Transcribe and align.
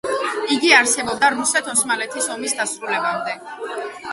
იგი 0.53 0.69
არსებობდა 0.77 1.29
რუსეთ-ოსმალეთის 1.35 2.31
ომის 2.37 2.59
დასრულებამდე. 2.63 3.37